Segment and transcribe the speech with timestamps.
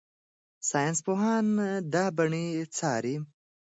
[0.69, 1.45] ساینسپوهان
[1.93, 2.45] دا بڼې
[2.77, 3.15] څاري.